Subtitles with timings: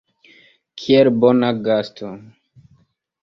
[0.83, 2.09] Kiel bona gasto.